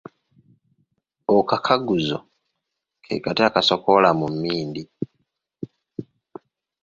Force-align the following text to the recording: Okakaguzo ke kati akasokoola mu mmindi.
Okakaguzo 1.37 2.17
ke 3.03 3.13
kati 3.23 3.41
akasokoola 3.49 4.09
mu 4.19 4.27
mmindi. 4.33 4.83